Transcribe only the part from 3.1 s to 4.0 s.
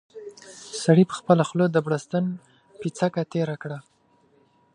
تېره کړه.